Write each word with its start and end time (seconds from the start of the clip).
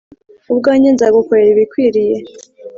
ubwanjye 0.51 0.87
nzagukorera 0.91 1.49
ibikwiriye 1.51 2.15